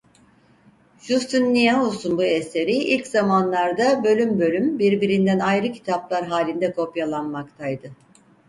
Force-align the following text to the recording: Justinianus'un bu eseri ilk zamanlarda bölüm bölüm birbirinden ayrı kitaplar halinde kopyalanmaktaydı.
Justinianus'un 1.07 2.15
bu 2.21 2.25
eseri 2.27 2.73
ilk 2.75 3.07
zamanlarda 3.07 4.03
bölüm 4.03 4.39
bölüm 4.39 4.79
birbirinden 4.79 5.39
ayrı 5.39 5.71
kitaplar 5.71 6.27
halinde 6.27 6.73
kopyalanmaktaydı. 6.73 7.91